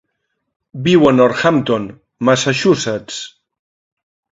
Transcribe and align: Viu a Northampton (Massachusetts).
Viu 0.87 1.05
a 1.11 1.11
Northampton 1.19 1.87
(Massachusetts). 2.31 3.25